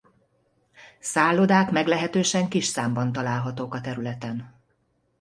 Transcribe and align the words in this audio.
Szállodák 0.99 1.71
meglehetősen 1.71 2.47
kis 2.49 2.65
számban 2.65 3.11
találhatók 3.11 3.73
a 3.73 3.81
területen. 3.81 4.61